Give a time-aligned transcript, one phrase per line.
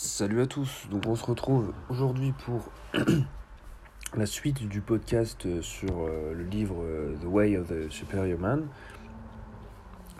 [0.00, 2.70] Salut à tous, donc on se retrouve aujourd'hui pour
[4.16, 8.68] la suite du podcast sur euh, le livre euh, The Way of the Superior Man,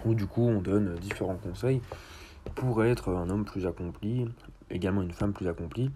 [0.04, 1.80] où du coup on donne différents conseils
[2.56, 4.26] pour être un homme plus accompli,
[4.68, 5.92] également une femme plus accomplie,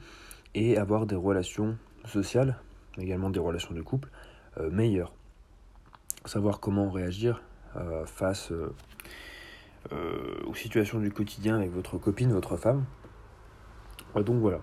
[0.54, 2.58] et avoir des relations sociales,
[2.98, 4.10] également des relations de couple
[4.58, 5.12] euh, meilleures.
[6.24, 7.42] Savoir comment réagir
[8.06, 8.52] face
[9.90, 12.84] aux situations du quotidien avec votre copine, votre femme
[14.20, 14.60] donc voilà.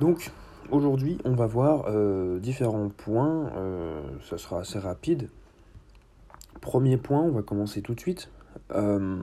[0.00, 0.32] Donc
[0.70, 3.50] aujourd'hui, on va voir euh, différents points.
[3.56, 5.28] Euh, ça sera assez rapide.
[6.60, 8.30] Premier point, on va commencer tout de suite.
[8.72, 9.18] Euh,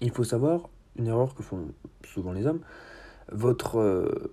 [0.00, 1.68] il faut savoir une erreur que font
[2.04, 2.60] souvent les hommes.
[3.32, 4.30] Votre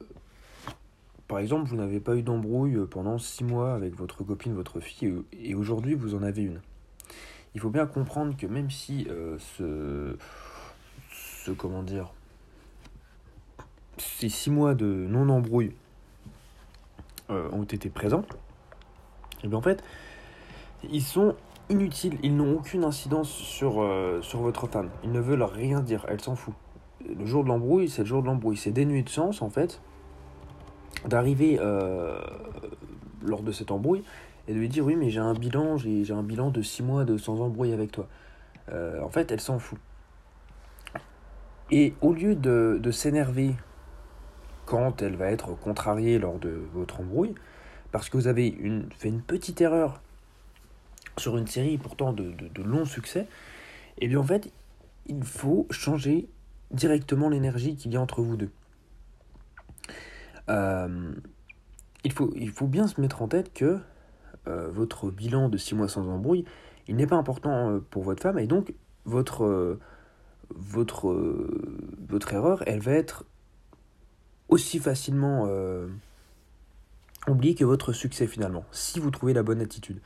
[1.28, 5.14] par exemple, vous n'avez pas eu d'embrouille pendant six mois avec votre copine, votre fille,
[5.32, 6.60] et aujourd'hui vous en avez une.
[7.56, 9.08] Il faut bien comprendre que même si
[9.40, 10.18] ce,
[11.14, 12.12] ce comment dire,
[13.98, 15.74] ces six mois de non-embrouille
[17.30, 18.24] euh, ont été présents,
[19.44, 19.84] et bien en fait,
[20.90, 21.36] ils sont
[21.70, 24.90] inutiles, ils n'ont aucune incidence sur, euh, sur votre femme.
[25.04, 26.54] Ils ne veulent rien dire, elle s'en fout.
[27.08, 28.58] Le jour de l'embrouille, c'est le jour de l'embrouille.
[28.58, 29.82] C'est dénué de sens, en fait,
[31.08, 32.20] d'arriver euh,
[33.24, 34.04] lors de cette embrouille
[34.48, 37.06] et de lui dire oui mais j'ai un bilan, j'ai un bilan de six mois
[37.06, 38.08] de sans embrouille avec toi.
[38.70, 39.80] en fait, elle s'en fout.
[41.72, 43.56] Et au lieu de s'énerver
[44.72, 47.36] quand elle va être contrariée lors de votre embrouille,
[47.92, 48.58] parce que vous avez
[48.96, 50.02] fait une petite erreur
[51.18, 53.28] sur une série pourtant de, longs succès,
[53.98, 54.50] et eh bien en fait,
[55.08, 56.30] il faut changer
[56.72, 58.50] directement l'énergie qu'il y a entre vous deux.
[60.48, 61.12] Euh,
[62.06, 63.78] il, faut, il faut bien se mettre en tête que
[64.48, 66.46] euh, votre bilan de 6 mois sans embrouille,
[66.88, 68.74] il n'est pas important euh, pour votre femme, et donc
[69.04, 69.78] votre,
[70.50, 71.14] votre,
[72.08, 73.26] votre erreur, elle va être
[74.52, 75.88] aussi facilement euh,
[77.28, 80.00] oublier que votre succès finalement, si vous trouvez la bonne attitude.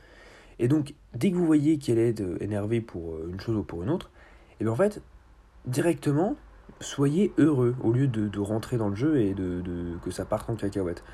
[0.58, 3.62] Et donc, dès que vous voyez qu'elle est euh, énervée pour euh, une chose ou
[3.62, 4.10] pour une autre,
[4.58, 5.02] et bien en fait,
[5.66, 6.36] directement,
[6.80, 9.62] soyez heureux au lieu de, rentrer dans le jeu et de,
[10.02, 11.04] que ça parte en cacahuète.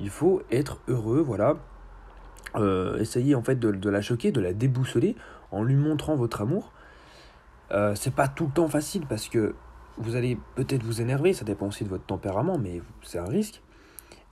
[0.00, 1.56] Il faut être heureux, voilà.
[2.56, 5.14] Euh, essayez en fait de, la choquer, de la déboussoler
[5.52, 6.72] en lui montrant votre amour.
[7.94, 9.54] c'est pas tout le temps facile parce que
[9.98, 13.62] vous allez peut-être vous énerver, ça dépend aussi de votre tempérament, mais c'est un risque.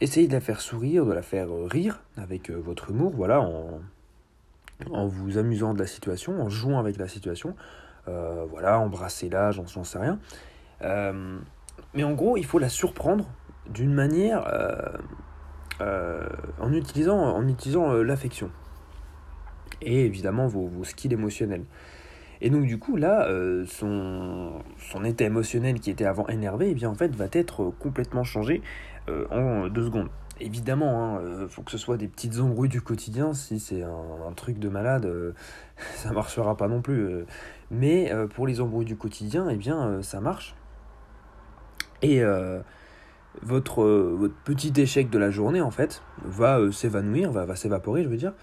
[0.01, 3.41] Essayez de la faire sourire, de la faire euh, rire avec euh, votre humour, voilà,
[3.41, 3.81] en,
[4.91, 7.55] en vous amusant de la situation, en jouant avec la situation.
[8.09, 10.19] Euh, voilà, embrassez-la, j'en sais rien.
[11.95, 13.27] mais en gros, il faut la surprendre
[13.69, 14.47] d'une manière
[15.81, 18.51] en utilisant, en utilisant l'affection.
[19.83, 21.65] Et évidemment vos, vos skills émotionnels.
[22.41, 24.63] Et donc du coup là, euh, son,
[25.05, 28.63] état émotionnel qui était avant énervé, eh bien en fait va être complètement changé
[29.09, 30.09] euh, en deux secondes.
[30.39, 33.33] Évidemment, il hein, faut que ce soit des petites embrouilles du quotidien.
[33.33, 35.33] Si c'est un, truc de malade, euh,
[35.95, 37.25] ça marchera pas non plus.
[37.71, 40.55] mais pour les embrouilles du quotidien, eh bien ça marche.
[42.03, 42.23] Et
[43.43, 48.09] votre, votre petit échec de la journée en fait va s'évanouir, va, va s'évaporer, je
[48.09, 48.35] veux dire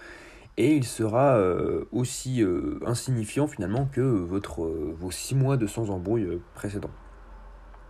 [0.56, 5.66] et il sera euh, aussi euh, insignifiant finalement que votre, euh, vos six mois de
[5.66, 6.90] sans embrouille précédents.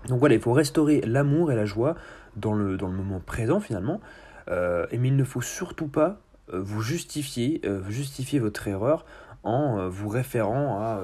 [0.09, 1.95] Donc voilà, il faut restaurer l'amour et la joie
[2.37, 4.01] dans le, dans le moment présent finalement,
[4.49, 6.21] mais il ne faut surtout pas
[6.53, 9.07] vous justifier, justifier votre erreur
[9.45, 11.01] en vous référant à,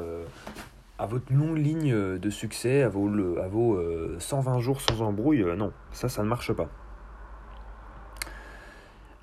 [0.99, 3.81] à votre longue ligne de succès, à vos, à vos
[4.19, 5.47] 120 jours sans embrouille.
[5.56, 6.69] non, ça, ça ne marche pas.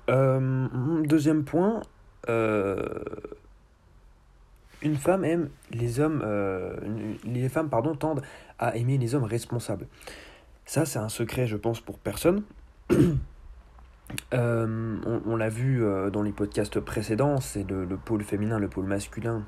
[0.08, 1.82] deuxième point,
[2.28, 2.86] euh,
[4.82, 6.76] une femme aime les hommes, euh,
[7.24, 8.22] les femmes pardon, tendent
[8.58, 9.86] à aimer les hommes responsables.
[10.64, 12.42] Ça, c'est un secret, je pense, pour personne.
[14.32, 14.96] Euh,
[15.26, 19.44] on, l'a vu dans les podcasts précédents, c'est le, pôle féminin, le pôle masculin.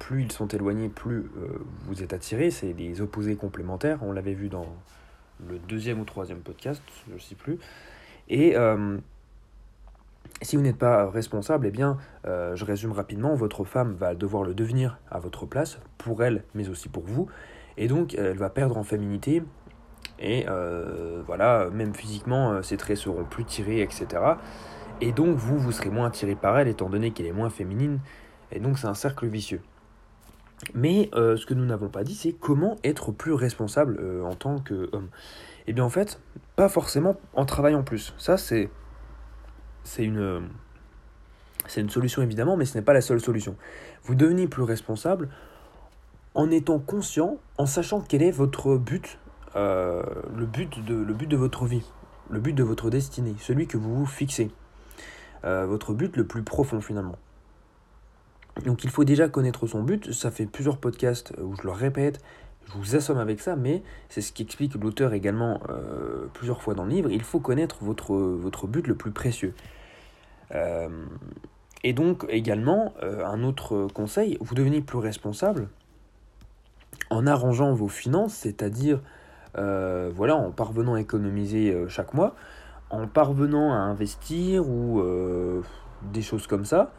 [0.00, 1.30] plus ils sont éloignés, plus
[1.86, 2.50] vous êtes attiré.
[2.50, 4.00] C'est des opposés complémentaires.
[4.02, 4.66] On l'avait vu dans
[5.48, 7.60] le deuxième ou troisième podcast, je ne sais plus.
[8.28, 8.56] Et
[10.42, 11.96] si vous n'êtes pas responsable, eh bien,
[12.26, 16.44] euh, je résume rapidement, votre femme va devoir le devenir à votre place, pour elle,
[16.54, 17.28] mais aussi pour vous.
[17.76, 19.42] Et donc, elle va perdre en féminité.
[20.18, 24.06] Et euh, voilà, même physiquement, euh, ses traits seront plus tirés, etc.
[25.00, 28.00] Et donc, vous, vous serez moins attiré par elle, étant donné qu'elle est moins féminine.
[28.52, 29.60] Et donc, c'est un cercle vicieux.
[30.72, 35.08] Mais ce que nous n'avons pas dit, c'est comment être plus responsable en tant qu'homme.
[35.66, 36.20] Et eh bien, en fait,
[36.56, 38.14] pas forcément en travaillant plus.
[38.18, 38.70] Ça, c'est
[39.84, 40.48] c'est une,
[41.68, 43.56] c'est une solution évidemment, mais ce n'est pas la seule solution.
[44.04, 45.28] Vous devenez plus responsable
[46.34, 49.18] en étant conscient, en sachant quel est votre but
[49.54, 51.84] le, but de, le but de votre vie,
[52.28, 54.50] le but de votre destinée, celui que vous vous fixez,
[55.44, 57.16] votre but le plus profond finalement.
[58.64, 62.20] Donc il faut déjà connaître son but, ça fait plusieurs podcasts où je le répète,
[62.66, 65.60] je vous assomme avec ça, mais c'est ce qui explique l'auteur également
[66.32, 69.54] plusieurs fois dans le livre, il faut connaître votre, but le plus précieux.
[71.84, 75.68] Et donc également, euh, un autre conseil, vous devenez plus responsable
[77.10, 79.00] en arrangeant vos finances, c'est-à-dire
[79.58, 82.34] euh, voilà, en parvenant à économiser euh, chaque mois,
[82.88, 85.02] en parvenant à investir ou
[86.12, 86.92] des choses comme ça.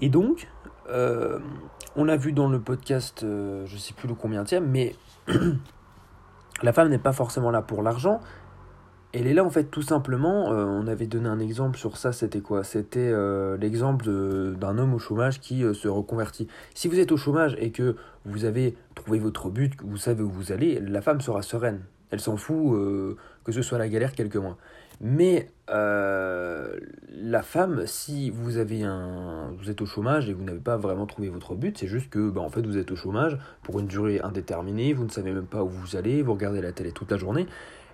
[0.00, 0.48] Et donc,
[0.88, 4.94] on l'a vu dans le podcast, je ne sais plus le combien mais
[6.62, 8.20] la femme n'est pas forcément là pour l'argent,
[9.12, 12.12] elle est là en fait tout simplement, euh, on avait donné un exemple sur ça,
[12.12, 12.64] c'était quoi?
[12.64, 14.06] C'était euh, l'exemple
[14.54, 16.48] d'un homme au chômage qui euh, se reconvertit.
[16.74, 20.22] Si vous êtes au chômage et que vous avez trouvé votre but, que vous savez
[20.22, 21.82] où vous allez, la femme sera sereine.
[22.10, 22.78] Elle s'en fout
[23.42, 24.58] que ce soit la galère quelques mois.
[25.00, 30.76] Mais la femme, si vous avez un, vous êtes au chômage et vous n'avez pas
[30.76, 33.80] vraiment trouvé votre but, c'est juste que, bah, en fait, vous êtes au chômage pour
[33.80, 36.92] une durée indéterminée, vous ne savez même pas où vous allez, vous regardez la télé
[36.92, 37.46] toute la journée.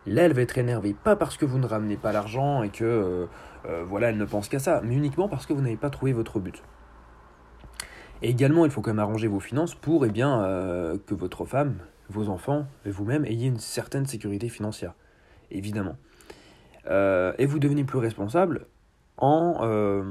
[0.07, 2.85] Là, elle va être énervée, pas parce que vous ne ramenez pas l'argent et que
[2.85, 3.27] euh,
[3.67, 6.13] euh, voilà, elle ne pense qu'à ça, mais uniquement parce que vous n'avez pas trouvé
[6.13, 6.63] votre but.
[8.23, 11.45] Et également, il faut quand même arranger vos finances pour eh bien, euh, que votre
[11.45, 11.79] femme,
[12.09, 14.95] vos enfants et vous-même ayez une certaine sécurité financière,
[15.51, 15.97] évidemment.
[16.89, 18.67] Et vous devenez plus responsable
[19.19, 20.05] en,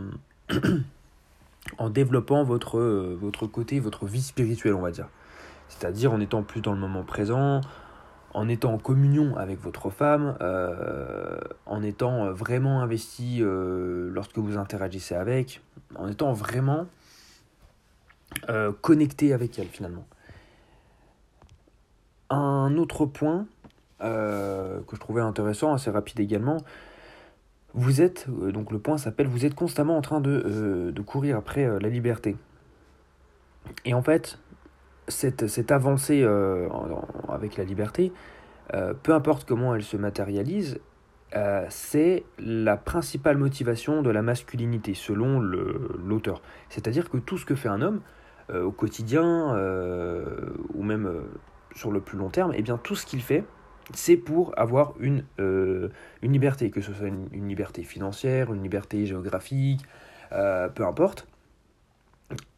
[1.78, 5.10] en développant votre, votre côté, votre vie spirituelle, on va dire.
[5.70, 7.62] C'est-à-dire en étant plus dans le moment présent,
[8.34, 14.58] en étant en communion avec votre femme, euh, en étant vraiment investi euh, lorsque vous
[14.58, 15.62] interagissez avec,
[15.96, 16.86] en étant vraiment
[18.50, 20.06] euh, connecté avec elle finalement.
[22.30, 23.48] Un autre point
[24.00, 26.58] que je trouvais intéressant, assez rapide également,
[27.74, 31.68] vous êtes, donc le point s'appelle, vous êtes constamment en train de, de courir après
[31.80, 32.36] la liberté.
[33.86, 34.40] Et en fait,
[35.08, 36.68] cette, avancée euh,
[37.30, 38.12] avec la liberté,
[38.74, 40.80] euh, peu importe comment elle se matérialise,
[41.36, 46.42] euh, c'est la principale motivation de la masculinité, selon l'auteur.
[46.70, 48.02] C'est-à-dire que tout ce que fait un homme
[48.54, 49.58] au quotidien,
[50.74, 51.22] ou même
[51.76, 53.44] sur le plus long terme, eh bien tout ce qu'il fait,
[53.94, 59.82] c'est pour avoir une, une liberté, que ce soit une, liberté financière, une liberté géographique,
[60.30, 61.28] peu importe.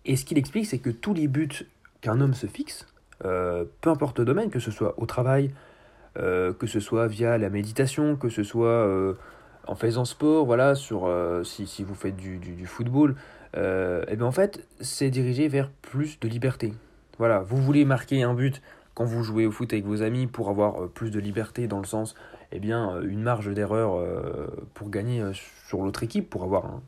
[0.06, 1.68] Et ce qu'il explique, c'est que tous les buts
[2.02, 2.88] qu'un homme se fixe,
[3.26, 5.52] euh, peu importe le domaine, que ce soit au travail,
[6.18, 9.14] euh, que ce soit via la méditation, que ce soit euh,
[9.68, 11.12] en faisant sport, voilà, sur,
[11.44, 13.16] si, si, vous faites du, du, football,
[13.56, 13.60] et
[14.08, 16.74] eh bien en fait, c'est dirigé vers plus de liberté.
[17.18, 18.62] Voilà, vous voulez marquer un but
[19.00, 21.86] quand vous jouez au foot avec vos amis pour avoir plus de liberté dans le
[21.86, 22.16] sens,
[22.51, 24.06] eh bien, une marge d'erreur
[24.74, 25.24] pour gagner
[25.69, 26.81] sur l'autre équipe, pour avoir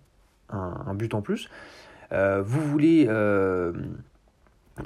[0.49, 1.49] un, but en plus.
[2.11, 3.07] vous voulez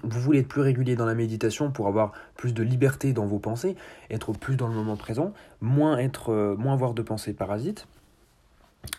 [0.03, 3.39] vous voulez être plus régulier dans la méditation pour avoir plus de liberté dans vos
[3.39, 3.75] pensées,
[4.09, 7.87] être plus dans le moment présent, moins, être, euh, moins avoir de pensées parasites.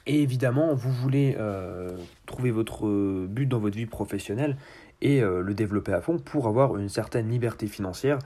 [0.07, 1.97] Et évidemment, vous voulez euh,
[2.27, 4.57] trouver votre but dans votre vie professionnelle
[5.03, 8.19] et euh, le développer à fond pour avoir une certaine liberté financière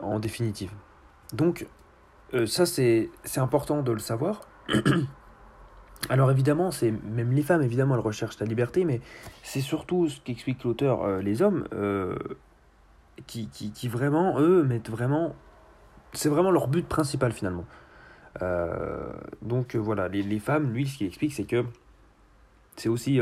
[0.00, 0.70] en définitive.
[1.34, 1.66] Donc,
[2.46, 4.40] ça, c'est important de le savoir.
[6.08, 9.00] Alors évidemment, c'est même les femmes, évidemment, elles recherchent la liberté, mais
[9.42, 12.16] c'est surtout ce qu'explique l'auteur, euh, les hommes, euh,
[13.26, 15.36] qui, qui, vraiment, eux, mettent vraiment...
[16.12, 17.64] C'est vraiment leur but principal finalement.
[18.42, 21.64] Euh, donc voilà, les, les, femmes, lui, ce qu'il explique, c'est que
[22.76, 23.20] c'est aussi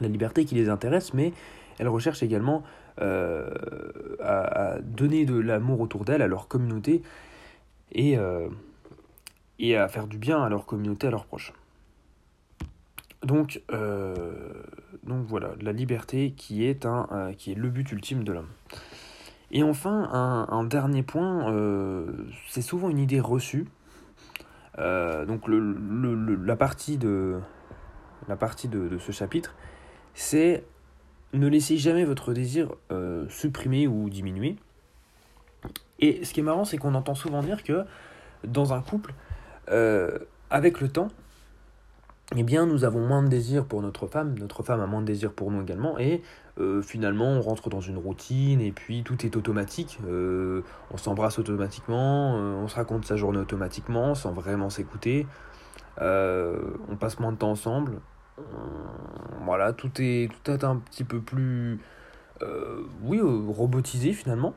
[0.00, 1.32] la liberté qui les intéresse, mais
[1.78, 2.62] elles recherchent également
[3.00, 3.44] à,
[4.20, 7.02] à, donner de l'amour autour d'elles, à leur communauté,
[7.92, 8.18] et
[9.58, 11.52] et à faire du bien à leur communauté, à leurs proches.
[13.22, 14.52] Donc, euh,
[15.02, 18.48] voilà, la liberté qui est, un, euh, qui est le but ultime de l'homme.
[19.50, 22.06] Et enfin, un, dernier point, euh,
[22.48, 23.66] c'est souvent une idée reçue.
[24.76, 27.40] donc le, la partie de,
[28.28, 29.54] la partie de ce chapitre,
[30.20, 30.64] c'est
[31.32, 32.74] ne laissez jamais votre désir
[33.28, 34.56] supprimer ou diminuer.
[36.00, 37.84] Et ce qui est marrant, c'est qu'on entend souvent dire que
[38.44, 39.14] dans un couple,
[39.70, 40.18] euh,
[40.50, 41.08] avec le temps,
[42.36, 45.06] eh bien, nous avons moins de désir pour notre femme, notre femme a moins de
[45.06, 46.22] désir pour nous également, et
[46.60, 49.98] euh, finalement, on rentre dans une routine, et puis tout est automatique.
[50.06, 55.26] Euh, on s'embrasse automatiquement, on se raconte sa journée automatiquement, sans vraiment s'écouter.
[56.00, 58.00] on passe moins de temps ensemble.
[59.44, 61.80] Voilà, tout est, tout est un petit peu plus,
[63.02, 64.54] oui, robotisé finalement.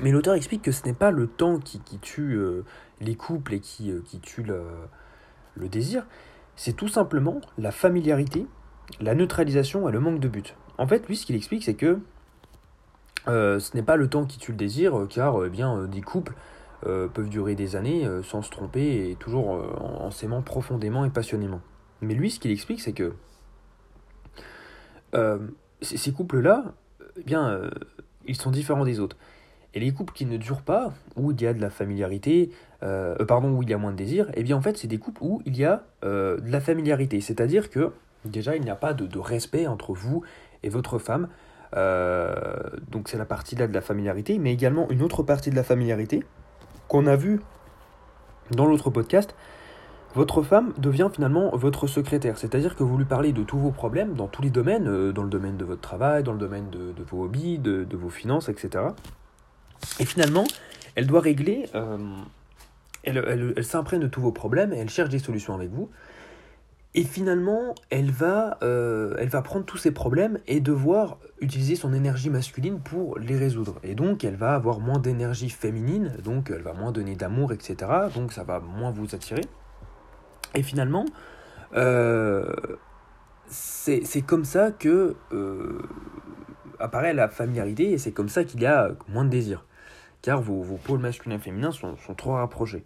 [0.00, 2.64] Mais l'auteur explique que ce n'est pas le temps qui, qui tue euh,
[3.00, 6.06] les couples et qui, euh, qui tue le, désir,
[6.56, 8.46] c'est tout simplement la familiarité,
[9.00, 10.56] la neutralisation et le manque de but.
[10.78, 11.98] En fait, lui, ce qu'il explique, c'est que
[13.28, 16.34] euh, ce n'est pas le temps qui tue le désir, car eh bien, des couples
[16.84, 21.60] peuvent durer des années sans se tromper et toujours en, en s'aimant profondément et passionnément.
[22.02, 23.14] Mais lui, ce qu'il explique, c'est que
[25.80, 26.74] ces couples-là,
[27.16, 27.70] eh bien,
[28.26, 29.16] ils sont différents des autres.
[29.74, 32.50] Et les couples qui ne durent pas, où il y a de la familiarité,
[32.82, 34.86] euh, euh, pardon, où il y a moins de désir, eh bien en fait c'est
[34.86, 37.20] des couples où il y a euh, de la familiarité.
[37.20, 37.92] C'est-à-dire que
[38.26, 40.22] déjà il n'y a pas de, respect entre vous
[40.62, 41.28] et votre femme.
[42.90, 45.64] donc c'est la partie là de la familiarité, mais également une autre partie de la
[45.64, 46.22] familiarité
[46.88, 47.40] qu'on a vu
[48.50, 49.34] dans l'autre podcast.
[50.14, 54.14] Votre femme devient finalement votre secrétaire, c'est-à-dire que vous lui parlez de tous vos problèmes
[54.14, 57.24] dans tous les domaines, dans le domaine de votre travail, dans le domaine de, vos
[57.24, 58.84] hobbies, de, vos finances, etc.
[60.00, 60.44] Et finalement,
[60.96, 61.96] elle doit régler, euh,
[63.04, 65.88] elle, elle, s'imprègne de tous vos problèmes et elle cherche des solutions avec vous.
[66.94, 71.94] Et finalement, elle va, euh, elle va prendre tous ces problèmes et devoir utiliser son
[71.94, 73.76] énergie masculine pour les résoudre.
[73.82, 77.90] Et donc, elle va avoir moins d'énergie féminine, donc elle va moins donner d'amour, etc.
[78.14, 79.40] Donc, ça va moins vous attirer.
[80.54, 81.04] Et finalement,
[81.74, 82.52] euh,
[83.46, 85.16] c'est comme ça que
[86.78, 89.64] apparaît la familiarité et c'est comme ça qu'il y a moins de désir
[90.22, 92.84] car vos, pôles masculins et féminins sont, trop rapprochés.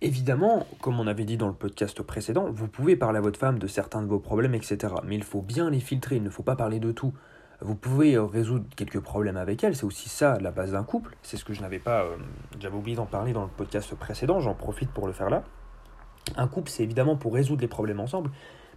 [0.00, 3.58] Évidemment, comme on avait dit dans le podcast précédent, vous pouvez parler à votre femme
[3.58, 4.94] de certains de vos problèmes, etc.
[5.04, 7.14] Mais il faut bien les filtrer, il ne faut pas parler de tout.
[7.60, 11.16] Vous pouvez euh, résoudre quelques problèmes avec elle, c'est aussi ça la base d'un couple.
[11.22, 12.16] C'est ce que je n'avais pas, euh,
[12.60, 15.42] j'avais oublié d'en parler dans le podcast précédent, j'en profite pour le faire là.
[16.36, 18.30] Un couple, c'est évidemment pour résoudre les problèmes ensemble,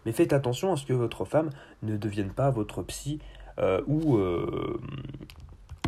[0.06, 1.50] mais faites attention à ce que votre femme
[1.84, 3.20] ne devienne pas votre psy
[3.60, 4.18] euh, ou,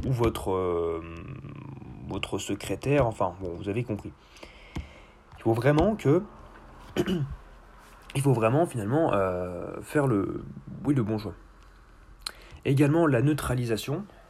[0.05, 1.01] ou votre, euh,
[2.07, 4.11] votre secrétaire, enfin, bon, vous avez compris.
[5.37, 6.23] Il faut vraiment que.
[8.15, 10.43] il faut vraiment finalement euh, faire le,
[10.85, 11.33] oui, le bon choix.
[12.65, 14.22] Également la neutralisation, euh,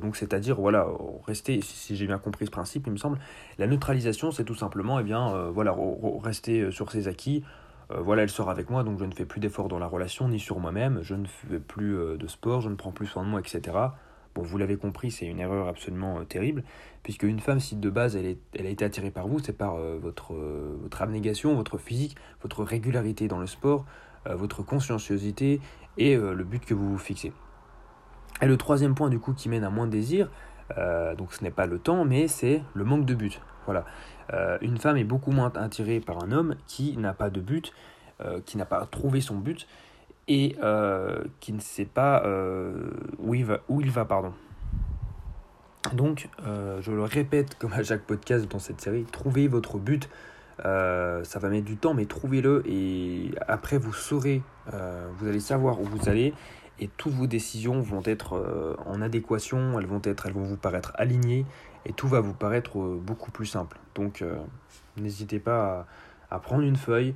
[0.00, 0.86] donc c'est-à-dire voilà
[1.26, 3.18] rester, si j'ai bien compris ce principe, il me semble,
[3.58, 5.74] la neutralisation c'est tout simplement eh bien voilà
[6.22, 7.44] rester sur ses acquis.
[7.90, 10.38] voilà, elle sort avec moi, donc je ne fais plus d'efforts dans la relation ni
[10.38, 13.40] sur moi-même, je ne fais plus de sport, je ne prends plus soin de moi,
[13.40, 13.90] etc.
[14.34, 16.62] Bon, vous l'avez compris, c'est une erreur absolument euh, terrible,
[17.02, 19.56] puisque une femme, si de base elle, est, elle a été attirée par vous, c'est
[19.56, 23.84] par euh, votre, euh, votre abnégation, votre physique, votre régularité dans le sport,
[24.26, 25.58] votre conscienciosité
[25.96, 27.32] et le but que vous vous fixez.
[28.40, 30.30] Et le troisième point du coup qui mène à moins de désir,
[31.16, 33.40] donc ce n'est pas le temps, mais c'est le manque de but.
[33.66, 33.84] Voilà.
[34.60, 37.72] une femme est beaucoup moins attirée par un homme qui n'a pas de but,
[38.46, 39.66] qui n'a pas trouvé son but,
[40.28, 43.58] et euh, qui ne sait pas euh, où, il va.
[45.94, 50.08] Donc, euh, je le répète comme à chaque podcast dans cette série, trouvez votre but.
[50.62, 54.42] ça va mettre du temps, mais trouvez-le et après vous saurez,
[55.18, 56.34] vous allez savoir où vous allez
[56.80, 60.92] et toutes vos décisions vont être en adéquation, elles vont, être, elles vont vous paraître
[60.94, 61.44] alignées
[61.86, 63.78] et tout va vous paraître beaucoup plus simple.
[63.94, 64.24] Donc,
[64.96, 65.86] n'hésitez pas
[66.30, 67.14] à, prendre une feuille,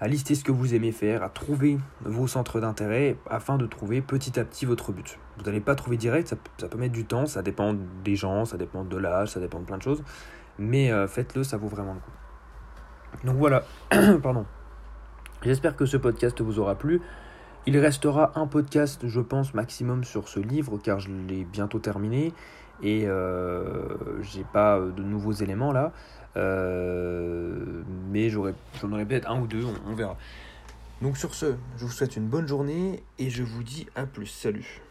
[0.00, 4.00] à lister ce que vous aimez faire, à trouver vos centres d'intérêt afin de trouver
[4.00, 5.18] petit à petit votre but.
[5.38, 6.36] Vous n'allez pas trouver direct, ça,
[6.68, 9.64] peut mettre du temps, ça dépend des gens, ça dépend de l'âge, ça dépend de
[9.64, 10.02] plein de choses,
[10.58, 13.26] mais euh, faites-le, ça vaut vraiment le coup.
[13.26, 13.64] Donc voilà,
[14.22, 14.44] pardon.
[15.42, 17.00] J'espère que ce podcast vous aura plu.
[17.64, 22.32] Il restera un podcast, je pense, maximum sur ce livre, car je l'ai bientôt terminé
[22.82, 25.92] et euh, j'ai pas de nouveaux éléments là.
[26.36, 28.42] Euh, mais j'en
[28.90, 30.16] aurai peut-être un ou deux, on verra.
[31.02, 34.26] Donc sur ce, je vous souhaite une bonne journée et je vous dis à plus.
[34.26, 34.82] Salut